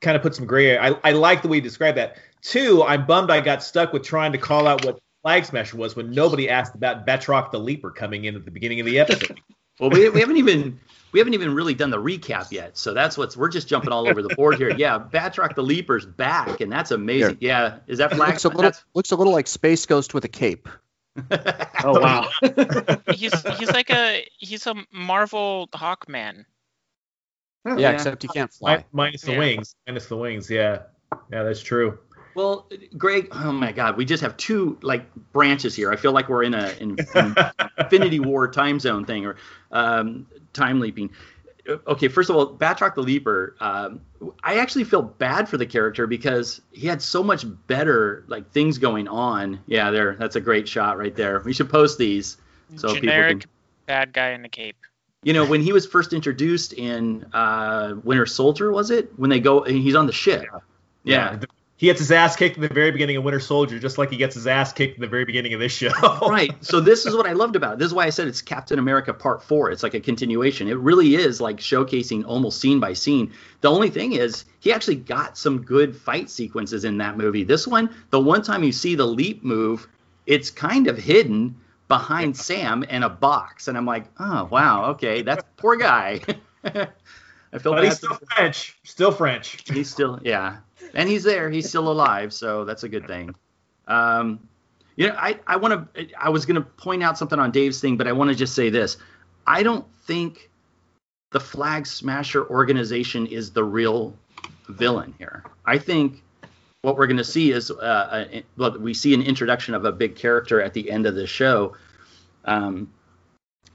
[0.00, 0.78] kind of put some gray.
[0.78, 2.16] I I like the way you describe that.
[2.42, 5.94] Two, I'm bummed I got stuck with trying to call out what Flag Smasher was
[5.94, 9.38] when nobody asked about Batroc the Leaper coming in at the beginning of the episode.
[9.80, 10.78] Well, we, we haven't even
[11.12, 14.06] we haven't even really done the recap yet, so that's what's we're just jumping all
[14.08, 14.70] over the board here.
[14.76, 17.38] Yeah, Batroc the Leaper's back, and that's amazing.
[17.40, 18.28] Yeah, is that flag?
[18.30, 20.68] looks a little that's- looks a little like Space Ghost with a cape.
[21.82, 22.28] Oh wow.
[23.14, 26.44] He's he's like a he's a Marvel Hawkman.
[27.64, 27.90] Oh, yeah, Yeah.
[27.92, 28.84] except he can't fly.
[28.92, 29.38] Minus the Yeah.
[29.38, 29.74] wings.
[29.86, 30.50] Minus the wings.
[30.50, 30.82] Yeah.
[31.32, 31.98] Yeah, that's true.
[32.34, 35.90] Well, Greg, oh my God, we just have two like branches here.
[35.92, 37.36] I feel like we're in a in, in
[37.78, 39.36] Infinity War time zone thing or
[39.72, 41.10] um, time leaping.
[41.86, 43.56] Okay, first of all, Batroc the Leaper.
[43.60, 44.00] Um,
[44.42, 48.78] I actually feel bad for the character because he had so much better like things
[48.78, 49.60] going on.
[49.66, 51.40] Yeah, there, that's a great shot right there.
[51.44, 52.38] We should post these
[52.76, 53.50] so Generic people can.
[53.86, 54.76] bad guy in the cape.
[55.22, 59.40] You know, when he was first introduced in uh, Winter Soldier, was it when they
[59.40, 59.62] go?
[59.62, 60.46] He's on the ship.
[61.04, 61.38] Yeah.
[61.80, 64.18] He gets his ass kicked in the very beginning of Winter Soldier, just like he
[64.18, 65.88] gets his ass kicked in the very beginning of this show.
[66.28, 66.52] right.
[66.62, 67.78] So this is what I loved about it.
[67.78, 69.70] This is why I said it's Captain America Part Four.
[69.70, 70.68] It's like a continuation.
[70.68, 73.32] It really is like showcasing almost scene by scene.
[73.62, 77.44] The only thing is he actually got some good fight sequences in that movie.
[77.44, 79.88] This one, the one time you see the leap move,
[80.26, 81.56] it's kind of hidden
[81.88, 86.20] behind Sam in a box, and I'm like, oh wow, okay, that's poor guy.
[87.52, 87.84] I feel But bad.
[87.86, 88.78] he's still French.
[88.84, 89.68] Still French.
[89.68, 90.58] He's still yeah,
[90.94, 91.50] and he's there.
[91.50, 93.34] He's still alive, so that's a good thing.
[93.88, 94.40] Um,
[94.96, 96.06] you know, I I want to.
[96.18, 98.54] I was going to point out something on Dave's thing, but I want to just
[98.54, 98.96] say this.
[99.46, 100.50] I don't think
[101.32, 104.14] the Flag Smasher organization is the real
[104.68, 105.44] villain here.
[105.64, 106.22] I think
[106.82, 109.92] what we're going to see is uh, a, well, we see an introduction of a
[109.92, 111.76] big character at the end of the show.
[112.44, 112.90] Um,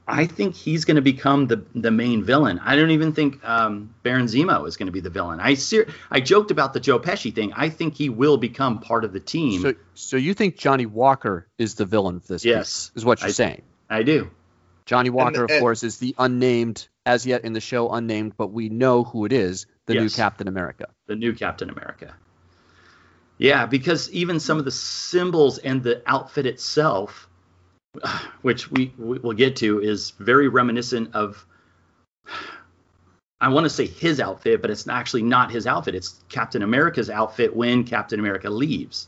[0.07, 2.59] I think he's going to become the the main villain.
[2.63, 5.39] I don't even think um, Baron Zemo is going to be the villain.
[5.39, 7.53] I ser- I joked about the Joe Pesci thing.
[7.55, 9.61] I think he will become part of the team.
[9.61, 12.45] So, so you think Johnny Walker is the villain of this?
[12.45, 12.89] Yes.
[12.89, 13.63] piece, is what you're I- saying.
[13.89, 14.29] I do.
[14.85, 18.51] Johnny Walker, of and- course, is the unnamed, as yet in the show, unnamed, but
[18.51, 19.65] we know who it is.
[19.87, 20.87] The new Captain America.
[21.07, 22.13] the new Captain America.
[23.37, 27.27] Yeah, because even some of the symbols and the outfit itself,
[28.41, 31.45] which we we will get to, is very reminiscent of.
[33.41, 35.93] I want to say his outfit, but it's actually not his outfit.
[35.93, 39.07] It's Captain America's outfit when Captain America leaves,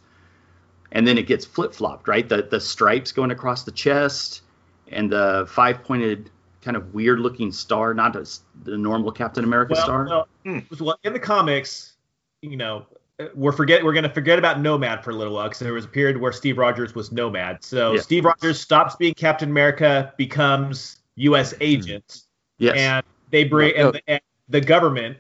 [0.92, 2.28] and then it gets flip flopped, right?
[2.28, 4.42] The the stripes going across the chest,
[4.90, 6.30] and the five pointed
[6.62, 8.28] kind of weird looking star, not a,
[8.64, 10.06] the normal Captain America Well, star.
[10.06, 10.60] well, hmm.
[10.80, 11.96] well, in the comics,
[12.42, 12.86] you know,
[13.34, 15.90] we're forget we're gonna forget about Nomad for a little while because there was a
[15.90, 17.64] period where Steve Rogers was Nomad.
[17.64, 17.98] So.
[17.98, 21.52] Steve Rogers stops being Captain America, becomes U.S.
[21.52, 21.58] Hmm.
[21.62, 22.22] agent,
[22.60, 22.76] yes.
[22.78, 25.18] and they bring and, the, and the government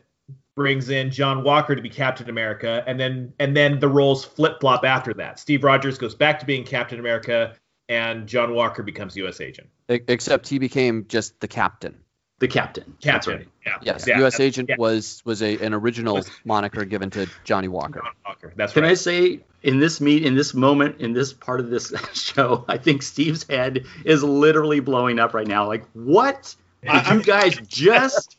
[0.55, 4.59] brings in John Walker to be Captain America, and then and then the roles flip
[4.59, 5.39] flop after that.
[5.39, 7.55] Steve Rogers goes back to being Captain America,
[7.89, 9.41] and John Walker becomes U.S.
[9.41, 9.69] agent.
[9.89, 11.97] Except he became just the captain.
[12.39, 12.95] The captain.
[13.01, 13.37] That's Captain.
[13.37, 13.47] right.
[13.65, 13.77] Yeah.
[13.81, 14.39] Yes, Yeah, U.S.
[14.39, 14.75] agent yeah.
[14.77, 18.01] was was a an original moniker given to Johnny Walker.
[18.03, 18.53] John Walker.
[18.55, 18.91] That's Can right.
[18.91, 22.77] I say in this meet in this moment in this part of this show, I
[22.77, 25.67] think Steve's head is literally blowing up right now.
[25.67, 28.37] Like, what did I- you guys just?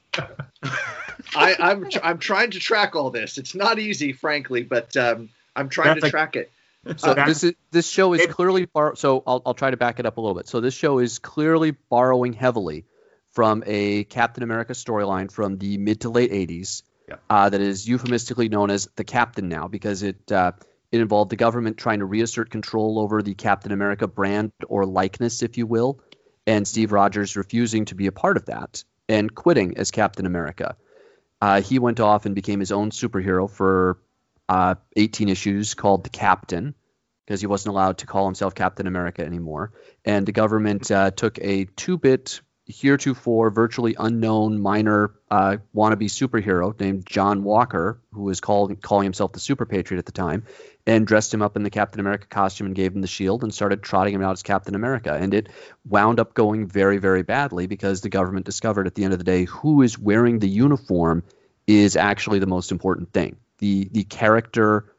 [1.35, 3.39] I, I'm tr- I'm trying to track all this.
[3.39, 6.51] It's not easy, frankly, but um, I'm trying That's to a- track it.
[6.97, 9.99] So that's- this is this show is clearly bar- so I'll I'll try to back
[9.99, 10.49] it up a little bit.
[10.49, 12.85] So this show is clearly borrowing heavily
[13.39, 17.19] from a Captain America storyline from the mid to late 80s Yeah.
[17.31, 20.51] uh, that is euphemistically known as the Captain now because it uh,
[20.91, 25.43] it involved the government trying to reassert control over the Captain America brand or likeness,
[25.45, 26.01] if you will,
[26.49, 30.77] and Steve Rogers refusing to be a part of that and quitting as Captain America.
[31.41, 34.01] Uh, he went off and became his own superhero for
[34.49, 36.75] uh, 18 issues called The Captain
[37.25, 39.71] because he wasn't allowed to call himself Captain America anymore.
[40.05, 46.79] And the government uh, took a two bit, heretofore virtually unknown minor uh, wannabe superhero
[46.79, 50.45] named John Walker, who was called, calling himself the Super Patriot at the time,
[50.87, 53.53] and dressed him up in the Captain America costume and gave him the shield and
[53.53, 55.13] started trotting him out as Captain America.
[55.15, 55.49] And it
[55.87, 59.25] wound up going very, very badly because the government discovered at the end of the
[59.25, 61.23] day who is wearing the uniform
[61.67, 63.37] is actually the most important thing.
[63.59, 64.93] The the character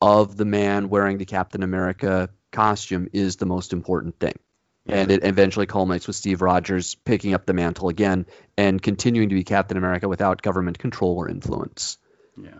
[0.00, 4.34] of the man wearing the Captain America costume is the most important thing.
[4.86, 8.26] And it eventually culminates with Steve Rogers picking up the mantle again
[8.58, 11.96] and continuing to be Captain America without government control or influence.
[12.36, 12.50] Yeah.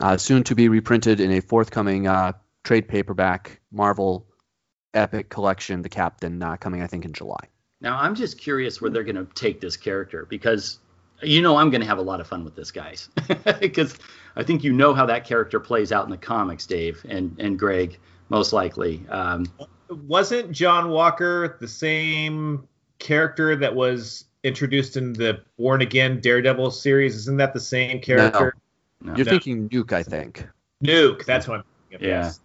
[0.00, 4.26] Uh, soon to be reprinted in a forthcoming uh, trade paperback Marvel
[4.94, 7.48] Epic Collection, The Captain, uh, coming I think in July.
[7.80, 10.78] Now I'm just curious where they're going to take this character because
[11.22, 13.08] you know I'm going to have a lot of fun with this, guys,
[13.60, 13.96] because
[14.36, 17.58] I think you know how that character plays out in the comics, Dave and and
[17.58, 19.02] Greg, most likely.
[19.08, 19.46] Um,
[19.90, 22.66] wasn't John Walker the same
[22.98, 27.14] character that was introduced in the Born Again Daredevil series?
[27.16, 28.54] Isn't that the same character?
[29.02, 29.14] no.
[29.16, 29.30] You're No.
[29.32, 30.46] thinking Nuke, I think.
[30.84, 31.24] Nuke.
[31.24, 32.10] That's what I'm thinking of.
[32.10, 32.22] Yeah.
[32.24, 32.40] yes.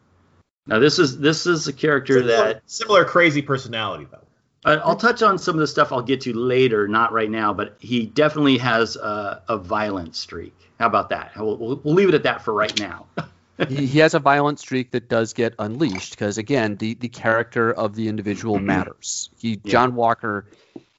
[0.67, 4.19] Now this is this is a character Similar, that similar crazy personality though.
[4.63, 7.53] Uh, I'll touch on some of the stuff I'll get to later, not right now,
[7.53, 10.55] but he definitely has a, a violent streak.
[10.79, 11.31] How about that?
[11.37, 13.05] We'll, we'll, we'll leave it at that for right now.
[13.69, 17.71] he, he has a violent streak that does get unleashed because again the, the character
[17.71, 19.29] of the individual matters.
[19.39, 19.71] He Yeah.
[19.71, 20.47] john walker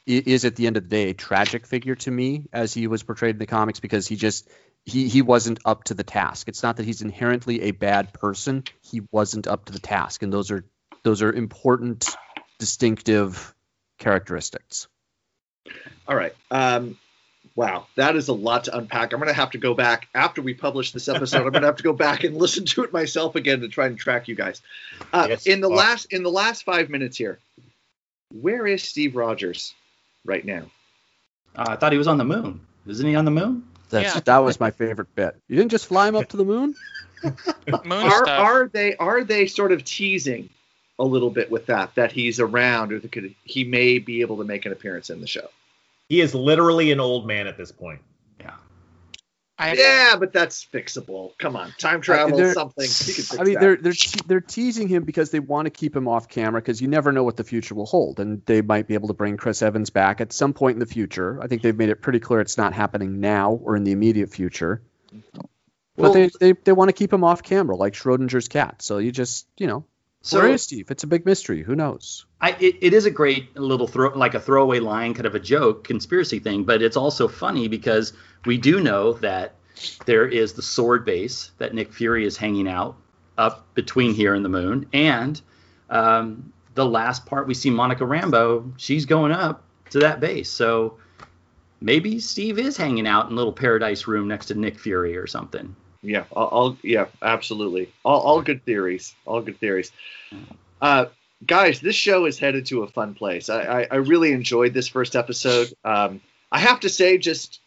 [0.06, 3.02] is at the end of the day a tragic figure to me as he was
[3.02, 4.48] portrayed in the comics because he just
[4.84, 6.48] he, he wasn't up to the task.
[6.48, 8.62] It's not that he's inherently a bad person.
[8.82, 10.64] He wasn't up to the task and those are
[11.02, 12.16] those are important
[12.58, 13.52] distinctive
[13.98, 14.86] characteristics.
[16.06, 16.34] All right.
[16.50, 16.96] Um,
[17.56, 19.12] wow, that is a lot to unpack.
[19.12, 21.38] I'm going to have to go back after we publish this episode.
[21.38, 23.86] I'm going to have to go back and listen to it myself again to try
[23.86, 24.62] and track you guys.
[25.12, 27.38] Uh, Yes, in the uh, last in the last five minutes here,
[28.40, 29.74] where is Steve Rogers
[30.24, 30.70] right now?
[31.56, 32.60] Uh, I thought he was on the moon.
[32.86, 33.64] Isn't he on the moon?
[33.90, 34.20] that's Yeah.
[34.20, 36.74] that was my favorite bit you didn't just fly him up to the moon
[37.22, 37.32] Moon
[37.92, 38.28] Are stuff.
[38.28, 40.50] are they are they sort of teasing
[40.98, 44.38] a little bit with that that he's around or that could he may be able
[44.38, 45.48] to make an appearance in the show?
[46.08, 48.00] He is literally an old man at this point.
[48.40, 48.54] Yeah.
[49.58, 51.32] I, Yeah, but that's fixable.
[51.38, 52.84] Come on, time travel, they're- something.
[52.84, 53.60] You can fix I mean, that.
[53.60, 53.92] they're they're
[54.26, 57.24] they're teasing him because they want to keep him off camera because you never know
[57.24, 60.20] what the future will hold, and they might be able to bring Chris Evans back
[60.20, 61.40] at some point in the future.
[61.42, 64.30] I think they've made it pretty clear it's not happening now or in the immediate
[64.30, 64.82] future.
[65.12, 65.48] Well-
[65.96, 68.82] but they, they, they want to keep him off camera like Schrodinger's cat.
[68.82, 69.86] So you just you know
[70.26, 70.90] So where is Steve?
[70.90, 71.62] It's a big mystery.
[71.62, 72.26] Who knows?
[72.40, 75.40] I, it, it is a great little throw, like a throwaway line, kind of a
[75.40, 78.12] joke, conspiracy thing, but it's also funny because
[78.44, 79.54] we do know that
[80.04, 81.04] there is the S.W.O.R.D.
[81.04, 82.96] base that Nick Fury is hanging out
[83.38, 85.40] up between here and the moon, and
[85.90, 90.98] um, the last part we see Monica Rambeau, she's going up to that base, so
[91.80, 95.28] maybe Steve is hanging out in a little paradise room next to Nick Fury or
[95.28, 95.76] something.
[96.06, 97.92] Yeah, all, all yeah, absolutely.
[98.04, 99.14] All, all good theories.
[99.26, 99.90] All good theories.
[100.80, 101.06] Uh,
[101.44, 103.48] guys, this show is headed to a fun place.
[103.48, 105.72] I, I, I really enjoyed this first episode.
[105.84, 106.20] Um,
[106.52, 107.60] I have to say, just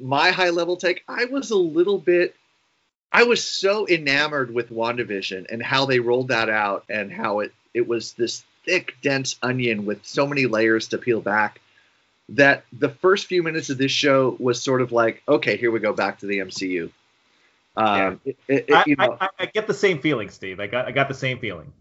[0.00, 2.34] my high level take, I was a little bit.
[3.12, 7.52] I was so enamored with WandaVision and how they rolled that out and how it,
[7.72, 11.60] it was this thick, dense onion with so many layers to peel back
[12.30, 15.78] that the first few minutes of this show was sort of like, okay, here we
[15.78, 16.90] go back to the MCU.
[17.76, 20.60] Um, it, it, it- I, you know, I, I get the same feeling, Steve.
[20.60, 21.72] I got I got the same feeling.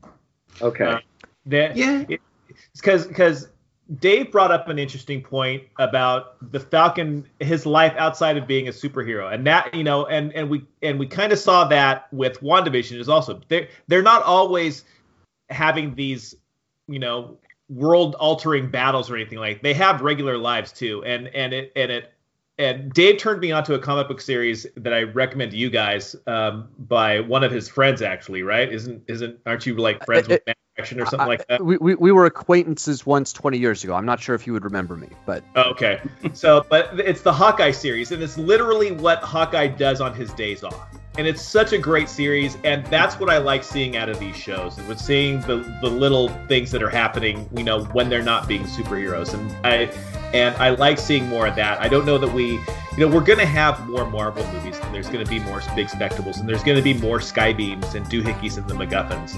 [0.62, 0.86] okay.
[0.86, 1.00] uh,
[1.48, 2.04] That Yeah.
[2.74, 3.50] because because
[4.00, 8.72] Dave brought up an interesting point about the Falcon, his life outside of being a
[8.72, 12.40] superhero, and that you know, and and we and we kind of saw that with
[12.42, 14.86] WandaVision is also they they're not always
[15.50, 16.34] having these
[16.88, 17.38] you know
[17.70, 21.92] world altering battles or anything like they have regular lives too and and it and
[21.92, 22.12] it
[22.58, 26.16] and Dave turned me onto a comic book series that I recommend to you guys
[26.28, 28.72] um, by one of his friends actually right?
[28.72, 31.94] Isn't isn't aren't you like friends with Man Action or something like that We, we,
[31.94, 33.94] we were acquaintances once 20 years ago.
[33.94, 36.02] I'm not sure if you would remember me, but okay.
[36.34, 40.64] So, but it's the Hawkeye series, and it's literally what Hawkeye does on his days
[40.64, 40.88] off.
[41.16, 44.36] And it's such a great series, and that's what I like seeing out of these
[44.36, 44.80] shows.
[44.80, 48.48] And with seeing the the little things that are happening, you know, when they're not
[48.48, 49.92] being superheroes, and I
[50.34, 51.80] and I like seeing more of that.
[51.80, 55.08] I don't know that we, you know, we're gonna have more Marvel movies, and there's
[55.08, 58.74] gonna be more big spectacles, and there's gonna be more skybeams and doohickeys and the
[58.74, 59.38] MacGuffins.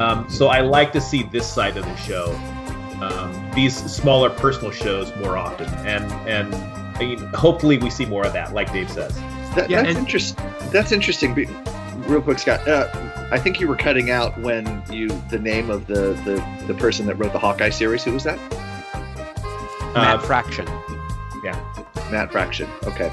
[0.00, 2.32] Um, so I like to see this side of the show
[3.02, 8.24] um, these smaller personal shows more often, and and I mean, hopefully we see more
[8.26, 9.14] of that, like Dave says.
[9.54, 10.44] That, Yeah, that's and- interesting.
[10.70, 11.34] That's interesting.
[12.06, 12.66] Real quick, Scott.
[12.66, 12.88] Uh,
[13.32, 17.04] I think you were cutting out when you the name of the, the the person
[17.06, 18.02] that wrote the Hawkeye series.
[18.04, 18.38] Who was that?
[19.94, 20.66] Matt Uh, Fraction.
[21.44, 21.58] Yeah.
[22.10, 22.68] Matt Fraction.
[22.84, 23.10] Okay.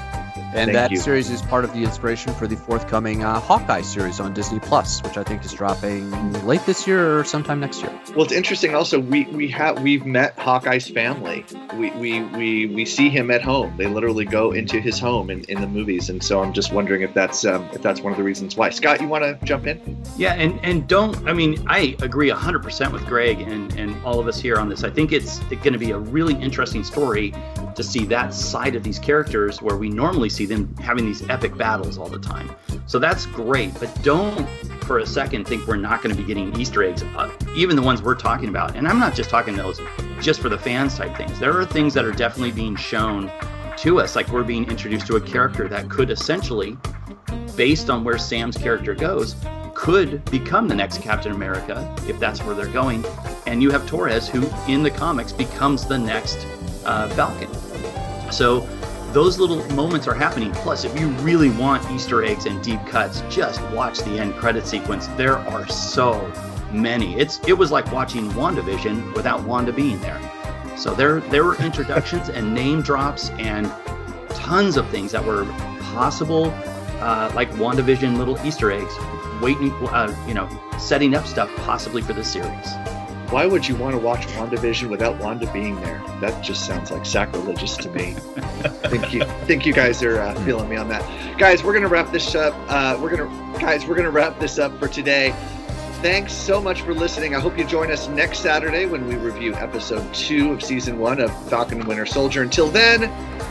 [0.54, 0.98] And Thank that you.
[0.98, 5.02] series is part of the inspiration for the forthcoming uh, Hawkeye series on Disney Plus,
[5.02, 7.90] which I think is dropping late this year or sometime next year.
[8.14, 8.72] Well, it's interesting.
[8.72, 11.44] Also, we we have we've met Hawkeye's family.
[11.74, 13.76] We, we we we see him at home.
[13.76, 17.02] They literally go into his home in, in the movies, and so I'm just wondering
[17.02, 18.70] if that's um, if that's one of the reasons why.
[18.70, 20.00] Scott, you want to jump in?
[20.16, 24.28] Yeah, and and don't I mean I agree 100% with Greg and and all of
[24.28, 24.84] us here on this.
[24.84, 27.34] I think it's going to be a really interesting story
[27.74, 31.56] to see that side of these characters where we normally see them having these epic
[31.56, 32.54] battles all the time.
[32.86, 34.48] So that's great, but don't
[34.84, 37.82] for a second think we're not going to be getting Easter eggs, uh, even the
[37.82, 38.76] ones we're talking about.
[38.76, 39.80] And I'm not just talking those
[40.20, 41.38] just for the fans type things.
[41.38, 43.30] There are things that are definitely being shown
[43.78, 46.76] to us, like we're being introduced to a character that could essentially,
[47.56, 49.34] based on where Sam's character goes,
[49.74, 53.04] could become the next Captain America if that's where they're going.
[53.46, 56.46] And you have Torres, who in the comics becomes the next
[56.84, 57.52] uh, Falcon.
[58.30, 58.66] So
[59.14, 60.52] those little moments are happening.
[60.52, 64.66] Plus, if you really want Easter eggs and deep cuts, just watch the end credit
[64.66, 65.06] sequence.
[65.16, 66.30] There are so
[66.72, 67.16] many.
[67.16, 70.20] It's it was like watching WandaVision without Wanda being there.
[70.76, 73.72] So there there were introductions and name drops and
[74.30, 75.44] tons of things that were
[75.94, 76.46] possible,
[77.00, 78.92] uh, like WandaVision little Easter eggs,
[79.40, 80.48] waiting, uh, you know,
[80.78, 82.93] setting up stuff possibly for the series.
[83.34, 86.00] Why would you want to watch WandaVision without Wanda being there?
[86.20, 88.12] That just sounds like sacrilegious to me.
[88.90, 91.64] think you think you guys are uh, feeling me on that, guys.
[91.64, 92.54] We're gonna wrap this up.
[92.68, 95.34] Uh, we're gonna guys, we're gonna wrap this up for today.
[96.00, 97.34] Thanks so much for listening.
[97.34, 101.20] I hope you join us next Saturday when we review episode two of season one
[101.20, 102.42] of Falcon and Winter Soldier.
[102.42, 103.02] Until then,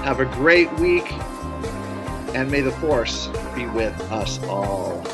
[0.05, 1.11] have a great week,
[2.33, 5.05] and may the Force be with us all.